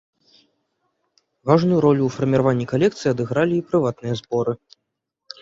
Важную 1.49 1.81
ролю 1.85 2.03
ў 2.07 2.15
фарміраванні 2.15 2.65
калекцыі 2.73 3.11
адыгралі 3.13 3.55
і 3.61 3.65
прыватныя 3.71 4.13
зборы. 4.25 4.53